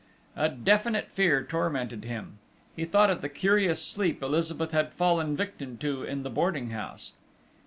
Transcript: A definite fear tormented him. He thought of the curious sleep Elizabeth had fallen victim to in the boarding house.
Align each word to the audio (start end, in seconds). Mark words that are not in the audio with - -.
A 0.35 0.49
definite 0.49 1.09
fear 1.11 1.43
tormented 1.43 2.05
him. 2.05 2.39
He 2.75 2.85
thought 2.85 3.11
of 3.11 3.21
the 3.21 3.29
curious 3.29 3.85
sleep 3.85 4.23
Elizabeth 4.23 4.71
had 4.71 4.93
fallen 4.93 5.37
victim 5.37 5.77
to 5.77 6.01
in 6.01 6.23
the 6.23 6.31
boarding 6.31 6.71
house. 6.71 7.13